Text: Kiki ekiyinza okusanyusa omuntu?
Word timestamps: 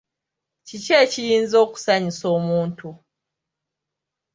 Kiki 0.67 0.91
ekiyinza 1.03 1.55
okusanyusa 1.65 2.25
omuntu? 2.37 2.89